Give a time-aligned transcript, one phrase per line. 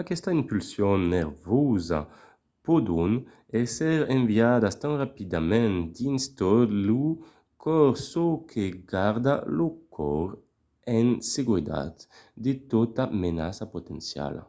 [0.00, 2.04] aquestas impulsions nerviosas
[2.64, 3.12] pòdon
[3.62, 7.04] èsser enviadas tan rapidament dins tot lo
[7.62, 9.66] còrs çò que garda lo
[9.96, 10.32] còrs
[10.96, 11.94] en seguretat
[12.44, 14.42] de tota menaça potenciala